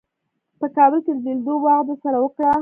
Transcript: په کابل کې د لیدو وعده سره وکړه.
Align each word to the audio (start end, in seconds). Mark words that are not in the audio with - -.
په 0.59 0.65
کابل 0.77 0.99
کې 1.05 1.11
د 1.15 1.19
لیدو 1.25 1.55
وعده 1.65 1.95
سره 2.03 2.17
وکړه. 2.23 2.51